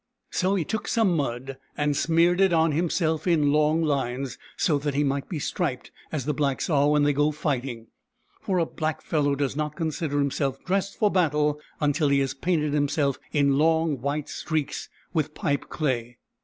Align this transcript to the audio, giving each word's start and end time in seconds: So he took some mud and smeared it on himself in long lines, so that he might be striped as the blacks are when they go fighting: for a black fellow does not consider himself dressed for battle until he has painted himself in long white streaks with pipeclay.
So 0.31 0.55
he 0.55 0.65
took 0.65 0.87
some 0.87 1.15
mud 1.15 1.57
and 1.77 1.95
smeared 1.95 2.41
it 2.41 2.51
on 2.51 2.71
himself 2.71 3.27
in 3.27 3.51
long 3.51 3.83
lines, 3.83 4.39
so 4.57 4.79
that 4.79 4.95
he 4.95 5.03
might 5.03 5.29
be 5.29 5.37
striped 5.37 5.91
as 6.11 6.25
the 6.25 6.33
blacks 6.33 6.71
are 6.71 6.89
when 6.89 7.03
they 7.03 7.13
go 7.13 7.29
fighting: 7.29 7.85
for 8.41 8.57
a 8.57 8.65
black 8.65 9.03
fellow 9.03 9.35
does 9.35 9.55
not 9.55 9.75
consider 9.75 10.17
himself 10.17 10.57
dressed 10.65 10.97
for 10.97 11.11
battle 11.11 11.59
until 11.79 12.09
he 12.09 12.17
has 12.17 12.33
painted 12.33 12.73
himself 12.73 13.19
in 13.31 13.59
long 13.59 14.01
white 14.01 14.27
streaks 14.27 14.89
with 15.13 15.35
pipeclay. 15.35 16.15